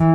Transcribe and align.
In 0.00 0.06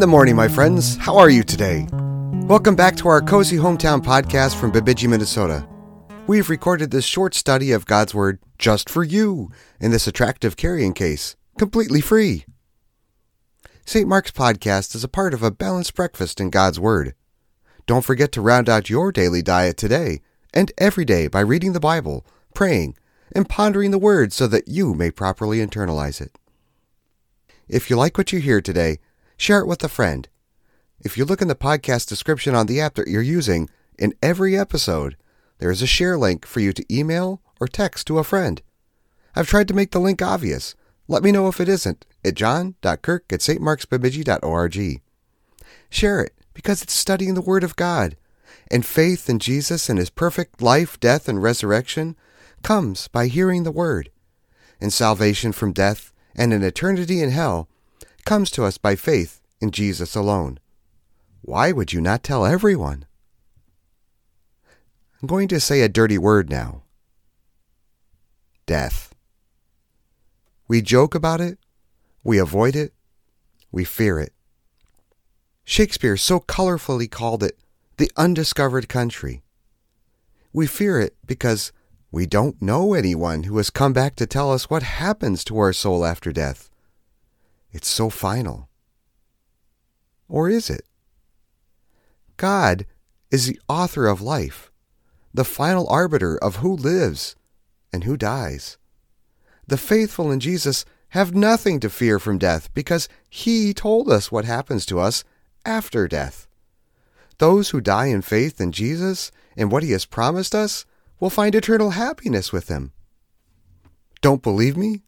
the 0.00 0.06
morning, 0.06 0.34
my 0.34 0.48
friends. 0.48 0.96
How 0.96 1.18
are 1.18 1.28
you 1.28 1.42
today? 1.42 1.86
Welcome 2.46 2.74
back 2.74 2.96
to 2.96 3.08
our 3.08 3.20
Cozy 3.20 3.58
Hometown 3.58 4.02
podcast 4.02 4.58
from 4.58 4.70
Bemidji, 4.70 5.08
Minnesota. 5.08 5.68
We've 6.26 6.48
recorded 6.48 6.90
this 6.90 7.04
short 7.04 7.34
study 7.34 7.72
of 7.72 7.84
God's 7.84 8.14
Word 8.14 8.38
just 8.58 8.88
for 8.88 9.04
you 9.04 9.50
in 9.78 9.90
this 9.90 10.06
attractive 10.06 10.56
carrying 10.56 10.94
case, 10.94 11.36
completely 11.58 12.00
free. 12.00 12.46
St. 13.84 14.08
Mark's 14.08 14.30
podcast 14.30 14.94
is 14.94 15.04
a 15.04 15.08
part 15.08 15.34
of 15.34 15.42
a 15.42 15.50
balanced 15.50 15.94
breakfast 15.94 16.40
in 16.40 16.48
God's 16.48 16.80
Word. 16.80 17.14
Don't 17.86 18.04
forget 18.04 18.32
to 18.32 18.40
round 18.40 18.68
out 18.68 18.90
your 18.90 19.12
daily 19.12 19.42
diet 19.42 19.76
today 19.76 20.20
and 20.52 20.72
every 20.76 21.04
day 21.04 21.28
by 21.28 21.40
reading 21.40 21.72
the 21.72 21.80
Bible, 21.80 22.26
praying, 22.52 22.96
and 23.32 23.48
pondering 23.48 23.92
the 23.92 23.98
Word 23.98 24.32
so 24.32 24.48
that 24.48 24.66
you 24.66 24.92
may 24.92 25.10
properly 25.10 25.58
internalize 25.58 26.20
it. 26.20 26.36
If 27.68 27.88
you 27.88 27.96
like 27.96 28.18
what 28.18 28.32
you 28.32 28.40
hear 28.40 28.60
today, 28.60 28.98
share 29.36 29.60
it 29.60 29.68
with 29.68 29.84
a 29.84 29.88
friend. 29.88 30.28
If 31.00 31.16
you 31.16 31.24
look 31.24 31.40
in 31.40 31.48
the 31.48 31.54
podcast 31.54 32.08
description 32.08 32.56
on 32.56 32.66
the 32.66 32.80
app 32.80 32.94
that 32.94 33.06
you're 33.06 33.22
using, 33.22 33.68
in 33.98 34.14
every 34.20 34.58
episode, 34.58 35.16
there 35.58 35.70
is 35.70 35.80
a 35.80 35.86
share 35.86 36.18
link 36.18 36.44
for 36.44 36.60
you 36.60 36.72
to 36.72 36.94
email 36.94 37.40
or 37.60 37.68
text 37.68 38.08
to 38.08 38.18
a 38.18 38.24
friend. 38.24 38.62
I've 39.34 39.48
tried 39.48 39.68
to 39.68 39.74
make 39.74 39.92
the 39.92 40.00
link 40.00 40.20
obvious. 40.22 40.74
Let 41.06 41.22
me 41.22 41.30
know 41.30 41.46
if 41.46 41.60
it 41.60 41.68
isn't 41.68 42.04
at 42.24 42.34
john.kirk 42.34 43.32
at 43.32 43.40
stmarksbemidji.org. 43.40 45.00
Share 45.88 46.20
it 46.20 46.32
because 46.56 46.80
it's 46.82 46.94
studying 46.94 47.34
the 47.34 47.42
Word 47.42 47.62
of 47.62 47.76
God, 47.76 48.16
and 48.70 48.84
faith 48.84 49.28
in 49.28 49.38
Jesus 49.38 49.90
and 49.90 49.98
His 49.98 50.08
perfect 50.08 50.62
life, 50.62 50.98
death, 50.98 51.28
and 51.28 51.42
resurrection 51.42 52.16
comes 52.62 53.08
by 53.08 53.26
hearing 53.26 53.62
the 53.62 53.70
Word. 53.70 54.10
And 54.80 54.90
salvation 54.90 55.52
from 55.52 55.74
death 55.74 56.14
and 56.34 56.54
an 56.54 56.62
eternity 56.62 57.20
in 57.20 57.30
hell 57.30 57.68
comes 58.24 58.50
to 58.52 58.64
us 58.64 58.78
by 58.78 58.96
faith 58.96 59.42
in 59.60 59.70
Jesus 59.70 60.16
alone. 60.16 60.58
Why 61.42 61.72
would 61.72 61.92
you 61.92 62.00
not 62.00 62.22
tell 62.22 62.46
everyone? 62.46 63.04
I'm 65.20 65.28
going 65.28 65.48
to 65.48 65.60
say 65.60 65.82
a 65.82 65.88
dirty 65.90 66.18
word 66.18 66.48
now 66.48 66.84
death. 68.64 69.14
We 70.68 70.80
joke 70.80 71.14
about 71.14 71.42
it, 71.42 71.58
we 72.24 72.38
avoid 72.38 72.74
it, 72.74 72.94
we 73.70 73.84
fear 73.84 74.18
it. 74.18 74.32
Shakespeare 75.68 76.16
so 76.16 76.38
colorfully 76.38 77.10
called 77.10 77.42
it 77.42 77.58
the 77.96 78.08
undiscovered 78.16 78.88
country. 78.88 79.42
We 80.52 80.68
fear 80.68 81.00
it 81.00 81.16
because 81.26 81.72
we 82.12 82.24
don't 82.24 82.62
know 82.62 82.94
anyone 82.94 83.42
who 83.42 83.56
has 83.56 83.68
come 83.68 83.92
back 83.92 84.14
to 84.16 84.28
tell 84.28 84.52
us 84.52 84.70
what 84.70 84.84
happens 84.84 85.42
to 85.44 85.58
our 85.58 85.72
soul 85.72 86.06
after 86.06 86.30
death. 86.30 86.70
It's 87.72 87.88
so 87.88 88.10
final. 88.10 88.68
Or 90.28 90.48
is 90.48 90.70
it? 90.70 90.82
God 92.36 92.86
is 93.32 93.46
the 93.46 93.60
author 93.68 94.06
of 94.06 94.22
life, 94.22 94.70
the 95.34 95.44
final 95.44 95.88
arbiter 95.88 96.38
of 96.38 96.56
who 96.56 96.76
lives 96.76 97.34
and 97.92 98.04
who 98.04 98.16
dies. 98.16 98.78
The 99.66 99.76
faithful 99.76 100.30
in 100.30 100.38
Jesus 100.38 100.84
have 101.08 101.34
nothing 101.34 101.80
to 101.80 101.90
fear 101.90 102.20
from 102.20 102.38
death 102.38 102.72
because 102.72 103.08
He 103.28 103.74
told 103.74 104.08
us 104.08 104.30
what 104.30 104.44
happens 104.44 104.86
to 104.86 105.00
us 105.00 105.24
after 105.66 106.06
death. 106.08 106.46
Those 107.38 107.70
who 107.70 107.80
die 107.80 108.06
in 108.06 108.22
faith 108.22 108.60
in 108.60 108.72
Jesus 108.72 109.30
and 109.56 109.70
what 109.70 109.82
He 109.82 109.92
has 109.92 110.06
promised 110.06 110.54
us 110.54 110.86
will 111.20 111.30
find 111.30 111.54
eternal 111.54 111.90
happiness 111.90 112.52
with 112.52 112.68
Him. 112.68 112.92
Don't 114.20 114.42
believe 114.42 114.76
me? 114.76 115.02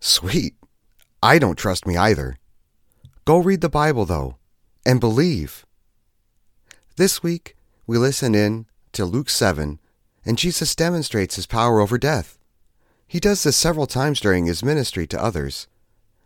Sweet. 0.00 0.54
I 1.22 1.38
don't 1.38 1.58
trust 1.58 1.86
me 1.86 1.96
either. 1.96 2.36
Go 3.24 3.38
read 3.38 3.60
the 3.60 3.68
Bible, 3.68 4.04
though, 4.04 4.36
and 4.86 5.00
believe. 5.00 5.66
This 6.96 7.22
week, 7.22 7.56
we 7.86 7.98
listen 7.98 8.34
in 8.34 8.66
to 8.92 9.04
Luke 9.04 9.30
7, 9.30 9.78
and 10.24 10.38
Jesus 10.38 10.74
demonstrates 10.74 11.36
his 11.36 11.46
power 11.46 11.80
over 11.80 11.98
death. 11.98 12.38
He 13.06 13.20
does 13.20 13.42
this 13.42 13.56
several 13.56 13.86
times 13.86 14.20
during 14.20 14.46
his 14.46 14.62
ministry 14.62 15.06
to 15.08 15.22
others, 15.22 15.68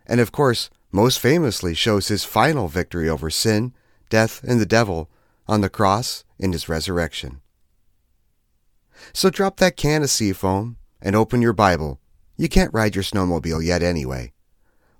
and 0.05 0.19
of 0.19 0.31
course, 0.31 0.69
most 0.93 1.19
famously 1.19 1.73
shows 1.73 2.07
his 2.07 2.23
final 2.23 2.67
victory 2.67 3.09
over 3.09 3.31
sin, 3.31 3.73
death, 4.09 4.43
and 4.43 4.61
the 4.61 4.65
devil 4.65 5.09
on 5.47 5.61
the 5.61 5.69
cross 5.69 6.23
in 6.37 6.51
his 6.51 6.69
resurrection. 6.69 7.41
So 9.11 9.31
drop 9.31 9.57
that 9.57 9.75
can 9.75 10.03
of 10.03 10.11
seafoam 10.11 10.77
and 11.01 11.15
open 11.15 11.41
your 11.41 11.51
Bible. 11.51 11.99
You 12.37 12.47
can't 12.47 12.73
ride 12.73 12.95
your 12.95 13.03
snowmobile 13.03 13.65
yet 13.65 13.81
anyway. 13.81 14.33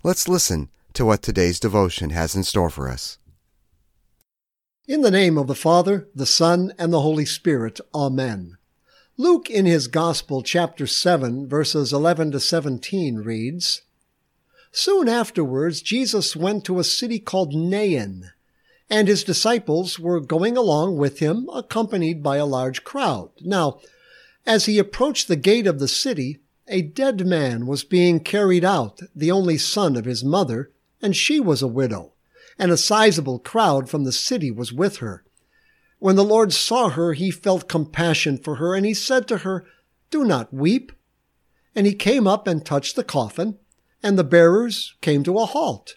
Let's 0.04 0.28
listen 0.28 0.70
to 0.94 1.06
what 1.06 1.22
today's 1.22 1.60
devotion 1.60 2.10
has 2.10 2.36
in 2.36 2.44
store 2.44 2.72
for 2.72 2.90
us. 2.90 3.20
In 4.88 5.02
the 5.02 5.12
name 5.12 5.38
of 5.38 5.48
the 5.48 5.56
Father, 5.56 6.10
the 6.14 6.26
Son, 6.26 6.74
and 6.78 6.92
the 6.92 7.02
Holy 7.02 7.26
Spirit. 7.26 7.80
Amen. 7.94 8.58
Luke, 9.16 9.50
in 9.50 9.66
his 9.66 9.88
Gospel, 9.88 10.42
chapter 10.42 10.88
7, 10.88 11.48
verses 11.48 11.94
11 11.94 12.32
to 12.32 12.40
17, 12.40 13.18
reads 13.18 13.84
Soon 14.76 15.08
afterwards, 15.08 15.84
Jesus 15.84 16.36
went 16.36 16.66
to 16.66 16.80
a 16.80 16.84
city 16.84 17.20
called 17.20 17.54
Nain, 17.54 18.32
and 18.90 19.08
his 19.08 19.24
disciples 19.24 20.00
were 20.00 20.20
going 20.20 20.58
along 20.58 20.98
with 20.98 21.20
him, 21.20 21.48
accompanied 21.54 22.24
by 22.24 22.38
a 22.38 22.46
large 22.46 22.84
crowd. 22.84 23.30
Now, 23.42 23.80
as 24.48 24.66
he 24.66 24.80
approached 24.80 25.28
the 25.28 25.36
gate 25.36 25.68
of 25.68 25.78
the 25.78 25.88
city, 25.88 26.40
a 26.68 26.82
dead 26.82 27.24
man 27.24 27.68
was 27.68 27.84
being 27.84 28.20
carried 28.20 28.66
out, 28.66 29.00
the 29.16 29.30
only 29.30 29.60
son 29.60 29.96
of 29.96 30.06
his 30.06 30.24
mother, 30.24 30.72
and 31.04 31.16
she 31.16 31.40
was 31.40 31.62
a 31.62 31.68
widow, 31.68 32.14
and 32.58 32.72
a 32.72 32.78
sizable 32.78 33.38
crowd 33.38 33.92
from 33.92 34.06
the 34.06 34.12
city 34.12 34.50
was 34.50 34.74
with 34.74 34.98
her. 34.98 35.24
When 36.00 36.16
the 36.16 36.24
Lord 36.24 36.52
saw 36.52 36.90
her, 36.90 37.14
he 37.14 37.30
felt 37.30 37.70
compassion 37.70 38.40
for 38.40 38.56
her, 38.56 38.74
and 38.74 38.88
he 38.88 38.96
said 38.96 39.28
to 39.28 39.40
her, 39.40 39.68
Do 40.10 40.26
not 40.26 40.52
weep. 40.52 40.92
And 41.76 41.86
he 41.86 41.94
came 41.94 42.28
up 42.28 42.48
and 42.48 42.66
touched 42.66 42.96
the 42.96 43.04
coffin, 43.04 43.60
and 44.04 44.20
the 44.20 44.24
bearers 44.24 44.94
came 45.02 45.24
to 45.24 45.40
a 45.40 45.46
halt. 45.46 45.96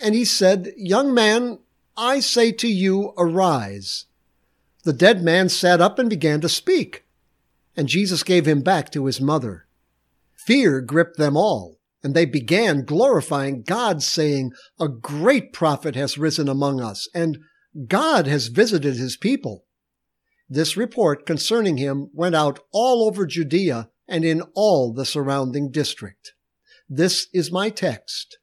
And 0.00 0.14
he 0.14 0.24
said, 0.24 0.72
Young 0.76 1.14
man, 1.14 1.58
I 1.96 2.20
say 2.20 2.52
to 2.52 2.68
you, 2.68 3.14
arise. 3.16 4.04
The 4.84 4.92
dead 4.92 5.22
man 5.22 5.48
sat 5.48 5.80
up 5.80 5.98
and 5.98 6.10
began 6.10 6.40
to 6.42 6.48
speak, 6.48 7.06
and 7.74 7.88
Jesus 7.88 8.22
gave 8.22 8.46
him 8.46 8.60
back 8.60 8.92
to 8.92 9.06
his 9.06 9.20
mother. 9.20 9.66
Fear 10.34 10.82
gripped 10.82 11.16
them 11.16 11.36
all, 11.36 11.80
and 12.04 12.14
they 12.14 12.26
began 12.26 12.84
glorifying 12.84 13.62
God, 13.62 14.02
saying, 14.02 14.52
A 14.78 14.88
great 14.88 15.52
prophet 15.52 15.96
has 15.96 16.18
risen 16.18 16.48
among 16.48 16.80
us, 16.80 17.08
and 17.14 17.38
God 17.88 18.26
has 18.26 18.46
visited 18.46 18.96
his 18.96 19.16
people. 19.16 19.64
This 20.48 20.76
report 20.76 21.26
concerning 21.26 21.78
him 21.78 22.10
went 22.12 22.36
out 22.36 22.60
all 22.70 23.04
over 23.04 23.26
Judea 23.26 23.90
and 24.06 24.24
in 24.24 24.42
all 24.54 24.92
the 24.92 25.04
surrounding 25.04 25.72
district. 25.72 26.34
This 26.88 27.26
is 27.32 27.50
my 27.50 27.68
text. 27.68 28.38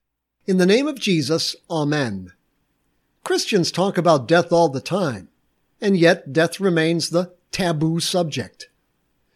In 0.46 0.58
the 0.58 0.66
name 0.66 0.86
of 0.86 1.00
Jesus, 1.00 1.56
Amen. 1.70 2.34
Christians 3.24 3.72
talk 3.72 3.98
about 3.98 4.28
death 4.28 4.52
all 4.52 4.68
the 4.68 4.82
time, 4.82 5.30
and 5.80 5.96
yet 5.96 6.34
death 6.34 6.60
remains 6.60 7.10
the 7.10 7.32
taboo 7.54 8.02
subject. 8.02 8.68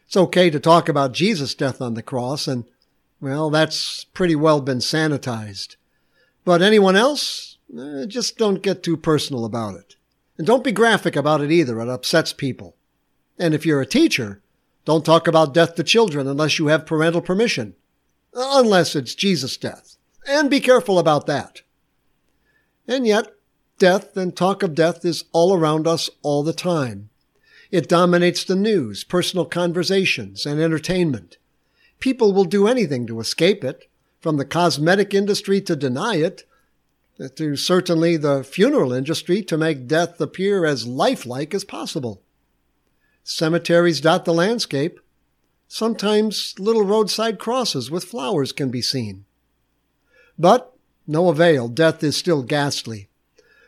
It's 0.06 0.16
okay 0.16 0.50
to 0.50 0.60
talk 0.60 0.90
about 0.90 1.12
Jesus' 1.12 1.54
death 1.54 1.80
on 1.80 1.94
the 1.94 2.02
cross, 2.02 2.46
and, 2.46 2.64
well, 3.18 3.48
that's 3.48 4.04
pretty 4.04 4.34
well 4.34 4.60
been 4.60 4.78
sanitized. 4.78 5.76
But 6.44 6.60
anyone 6.60 6.96
else? 6.96 7.56
Eh, 7.74 8.04
just 8.06 8.36
don't 8.36 8.62
get 8.62 8.82
too 8.82 8.98
personal 8.98 9.46
about 9.46 9.74
it. 9.76 9.96
And 10.36 10.46
don't 10.46 10.64
be 10.64 10.72
graphic 10.72 11.16
about 11.16 11.40
it 11.40 11.50
either. 11.50 11.80
It 11.80 11.88
upsets 11.88 12.34
people. 12.34 12.76
And 13.38 13.54
if 13.54 13.64
you're 13.64 13.80
a 13.80 13.86
teacher, 13.86 14.42
don't 14.84 15.04
talk 15.04 15.26
about 15.26 15.54
death 15.54 15.76
to 15.76 15.82
children 15.82 16.26
unless 16.26 16.58
you 16.58 16.66
have 16.66 16.84
parental 16.84 17.22
permission. 17.22 17.74
Unless 18.34 18.94
it's 18.94 19.14
Jesus' 19.14 19.56
death. 19.56 19.96
And 20.26 20.50
be 20.50 20.60
careful 20.60 20.98
about 20.98 21.26
that. 21.26 21.62
And 22.86 23.06
yet, 23.06 23.32
death 23.78 24.16
and 24.16 24.36
talk 24.36 24.62
of 24.62 24.74
death 24.74 25.04
is 25.04 25.24
all 25.32 25.54
around 25.54 25.86
us 25.86 26.10
all 26.22 26.42
the 26.42 26.52
time. 26.52 27.10
It 27.70 27.88
dominates 27.88 28.44
the 28.44 28.56
news, 28.56 29.04
personal 29.04 29.44
conversations, 29.44 30.46
and 30.46 30.60
entertainment. 30.60 31.36
People 32.00 32.32
will 32.32 32.44
do 32.44 32.66
anything 32.66 33.06
to 33.06 33.20
escape 33.20 33.62
it, 33.64 33.88
from 34.20 34.36
the 34.36 34.44
cosmetic 34.44 35.14
industry 35.14 35.60
to 35.60 35.76
deny 35.76 36.16
it, 36.16 36.44
to 37.36 37.56
certainly 37.56 38.16
the 38.16 38.44
funeral 38.44 38.92
industry 38.92 39.42
to 39.42 39.58
make 39.58 39.86
death 39.86 40.20
appear 40.20 40.64
as 40.64 40.86
lifelike 40.86 41.52
as 41.52 41.64
possible. 41.64 42.22
Cemeteries 43.24 44.00
dot 44.00 44.24
the 44.24 44.32
landscape. 44.32 45.00
Sometimes 45.68 46.54
little 46.58 46.84
roadside 46.84 47.38
crosses 47.38 47.90
with 47.90 48.04
flowers 48.04 48.52
can 48.52 48.70
be 48.70 48.80
seen. 48.80 49.26
But 50.38 50.74
no 51.06 51.28
avail, 51.28 51.68
death 51.68 52.02
is 52.02 52.16
still 52.16 52.42
ghastly. 52.42 53.08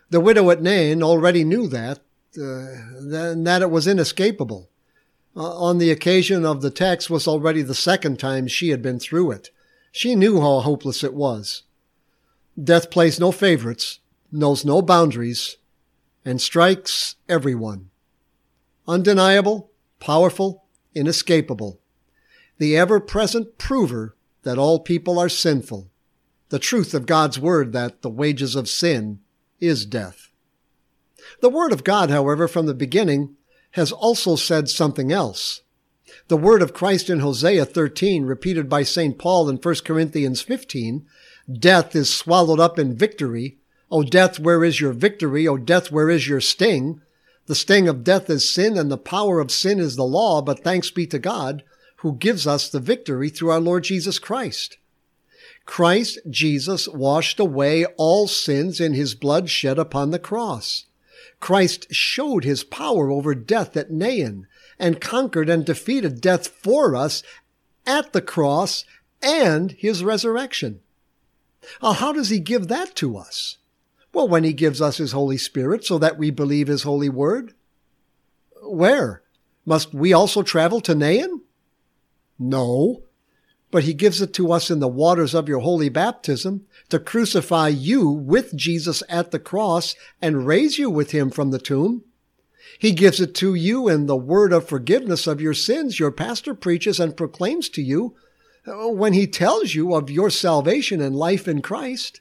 The 0.08 0.20
widow 0.20 0.50
at 0.50 0.62
Nain 0.62 1.02
already 1.02 1.44
knew 1.44 1.68
that, 1.68 1.98
uh, 2.36 2.66
that 3.00 3.60
it 3.60 3.70
was 3.70 3.86
inescapable. 3.86 4.70
Uh, 5.36 5.56
on 5.58 5.78
the 5.78 5.90
occasion 5.90 6.44
of 6.44 6.62
the 6.62 6.70
text 6.70 7.10
was 7.10 7.28
already 7.28 7.62
the 7.62 7.74
second 7.74 8.18
time 8.18 8.48
she 8.48 8.70
had 8.70 8.82
been 8.82 8.98
through 8.98 9.30
it. 9.30 9.50
She 9.92 10.14
knew 10.14 10.40
how 10.40 10.60
hopeless 10.60 11.04
it 11.04 11.14
was. 11.14 11.62
Death 12.62 12.90
plays 12.90 13.20
no 13.20 13.30
favorites, 13.30 14.00
knows 14.32 14.64
no 14.64 14.82
boundaries, 14.82 15.56
and 16.24 16.40
strikes 16.40 17.16
everyone. 17.28 17.90
Undeniable, 18.88 19.70
powerful, 20.00 20.64
inescapable. 20.94 21.79
The 22.60 22.76
ever 22.76 23.00
present 23.00 23.56
prover 23.56 24.18
that 24.42 24.58
all 24.58 24.80
people 24.80 25.18
are 25.18 25.30
sinful. 25.30 25.90
The 26.50 26.58
truth 26.58 26.92
of 26.92 27.06
God's 27.06 27.38
word 27.38 27.72
that 27.72 28.02
the 28.02 28.10
wages 28.10 28.54
of 28.54 28.68
sin 28.68 29.20
is 29.60 29.86
death. 29.86 30.30
The 31.40 31.48
word 31.48 31.72
of 31.72 31.84
God, 31.84 32.10
however, 32.10 32.46
from 32.46 32.66
the 32.66 32.74
beginning 32.74 33.36
has 33.70 33.92
also 33.92 34.36
said 34.36 34.68
something 34.68 35.10
else. 35.10 35.62
The 36.28 36.36
word 36.36 36.60
of 36.60 36.74
Christ 36.74 37.08
in 37.08 37.20
Hosea 37.20 37.64
13, 37.64 38.26
repeated 38.26 38.68
by 38.68 38.82
St. 38.82 39.18
Paul 39.18 39.48
in 39.48 39.56
1 39.56 39.74
Corinthians 39.82 40.42
15, 40.42 41.06
death 41.50 41.96
is 41.96 42.12
swallowed 42.12 42.60
up 42.60 42.78
in 42.78 42.94
victory. 42.94 43.56
O 43.90 44.02
death, 44.02 44.38
where 44.38 44.62
is 44.62 44.82
your 44.82 44.92
victory? 44.92 45.48
O 45.48 45.56
death, 45.56 45.90
where 45.90 46.10
is 46.10 46.28
your 46.28 46.42
sting? 46.42 47.00
The 47.46 47.54
sting 47.54 47.88
of 47.88 48.04
death 48.04 48.28
is 48.28 48.52
sin, 48.52 48.76
and 48.76 48.90
the 48.90 48.98
power 48.98 49.40
of 49.40 49.50
sin 49.50 49.80
is 49.80 49.96
the 49.96 50.04
law, 50.04 50.42
but 50.42 50.62
thanks 50.62 50.90
be 50.90 51.06
to 51.06 51.18
God, 51.18 51.62
who 52.00 52.16
gives 52.16 52.46
us 52.46 52.68
the 52.68 52.80
victory 52.80 53.28
through 53.28 53.50
our 53.50 53.60
Lord 53.60 53.84
Jesus 53.84 54.18
Christ. 54.18 54.78
Christ 55.66 56.18
Jesus 56.28 56.88
washed 56.88 57.38
away 57.38 57.84
all 57.96 58.26
sins 58.26 58.80
in 58.80 58.94
his 58.94 59.14
blood 59.14 59.50
shed 59.50 59.78
upon 59.78 60.10
the 60.10 60.18
cross. 60.18 60.86
Christ 61.40 61.86
showed 61.90 62.44
his 62.44 62.64
power 62.64 63.10
over 63.10 63.34
death 63.34 63.76
at 63.76 63.90
Nain 63.90 64.46
and 64.78 65.00
conquered 65.00 65.50
and 65.50 65.64
defeated 65.64 66.20
death 66.20 66.48
for 66.48 66.96
us 66.96 67.22
at 67.86 68.12
the 68.12 68.22
cross 68.22 68.84
and 69.22 69.72
his 69.72 70.02
resurrection. 70.02 70.80
Now, 71.82 71.92
how 71.92 72.12
does 72.12 72.30
he 72.30 72.38
give 72.40 72.68
that 72.68 72.94
to 72.96 73.18
us? 73.18 73.58
Well, 74.14 74.26
when 74.26 74.44
he 74.44 74.54
gives 74.54 74.80
us 74.80 74.96
his 74.96 75.12
Holy 75.12 75.36
Spirit 75.36 75.84
so 75.84 75.98
that 75.98 76.18
we 76.18 76.30
believe 76.30 76.66
his 76.66 76.82
holy 76.82 77.10
word. 77.10 77.52
Where? 78.62 79.22
Must 79.66 79.92
we 79.92 80.14
also 80.14 80.42
travel 80.42 80.80
to 80.80 80.94
Nain? 80.94 81.42
No 82.40 83.04
but 83.70 83.84
he 83.84 83.94
gives 83.94 84.20
it 84.20 84.32
to 84.34 84.52
us 84.52 84.70
in 84.70 84.80
the 84.80 84.88
waters 84.88 85.34
of 85.34 85.48
your 85.48 85.60
holy 85.60 85.88
baptism 85.88 86.66
to 86.88 86.98
crucify 86.98 87.68
you 87.68 88.08
with 88.08 88.56
Jesus 88.56 89.02
at 89.08 89.30
the 89.30 89.38
cross 89.38 89.94
and 90.20 90.46
raise 90.46 90.78
you 90.78 90.90
with 90.90 91.12
him 91.12 91.30
from 91.30 91.50
the 91.50 91.58
tomb. 91.58 92.02
He 92.78 92.92
gives 92.92 93.20
it 93.20 93.34
to 93.36 93.54
you 93.54 93.88
in 93.88 94.06
the 94.06 94.16
word 94.16 94.52
of 94.52 94.68
forgiveness 94.68 95.26
of 95.26 95.40
your 95.40 95.54
sins 95.54 96.00
your 96.00 96.10
pastor 96.10 96.54
preaches 96.54 96.98
and 96.98 97.16
proclaims 97.16 97.68
to 97.70 97.82
you 97.82 98.14
uh, 98.66 98.88
when 98.88 99.12
he 99.12 99.26
tells 99.26 99.74
you 99.74 99.94
of 99.94 100.10
your 100.10 100.30
salvation 100.30 101.00
and 101.00 101.14
life 101.14 101.46
in 101.46 101.62
Christ. 101.62 102.20